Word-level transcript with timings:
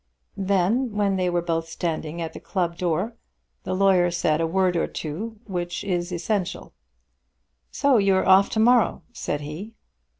Then, 0.37 0.93
when 0.95 1.15
they 1.15 1.29
were 1.29 1.43
both 1.43 1.69
standing 1.69 2.23
at 2.23 2.33
the 2.33 2.39
club 2.39 2.75
door, 2.75 3.13
the 3.65 3.75
lawyer 3.75 4.09
said 4.09 4.41
a 4.41 4.47
word 4.47 4.75
or 4.75 4.87
two 4.87 5.39
which 5.45 5.83
is 5.83 6.11
essential. 6.11 6.73
"So 7.69 7.97
you're 7.99 8.27
off 8.27 8.49
to 8.53 8.59
morrow?" 8.59 9.03
said 9.13 9.41
he. 9.41 9.75